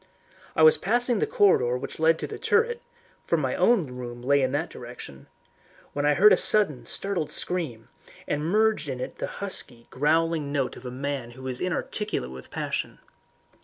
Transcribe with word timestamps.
I 0.55 0.63
was 0.63 0.79
passing 0.79 1.19
the 1.19 1.27
corridor 1.27 1.77
which 1.77 1.99
led 1.99 2.17
to 2.17 2.25
the 2.25 2.39
turret 2.39 2.81
for 3.27 3.37
my 3.37 3.53
own 3.55 3.85
room 3.85 4.23
lay 4.23 4.41
in 4.41 4.51
that 4.53 4.71
direction 4.71 5.27
when 5.93 6.07
I 6.07 6.15
heard 6.15 6.33
a 6.33 6.37
sudden, 6.37 6.87
startled 6.87 7.29
scream, 7.31 7.87
and 8.27 8.43
merged 8.43 8.89
in 8.89 8.99
it 8.99 9.19
the 9.19 9.27
husky, 9.27 9.85
growling 9.91 10.51
note 10.51 10.75
of 10.75 10.87
a 10.87 10.89
man 10.89 11.29
who 11.37 11.45
is 11.47 11.61
inarticulate 11.61 12.31
with 12.31 12.49
passion. 12.49 12.97